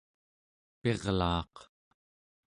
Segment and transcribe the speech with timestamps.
[0.81, 1.55] pirlaaq